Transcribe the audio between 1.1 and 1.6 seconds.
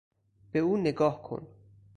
کن!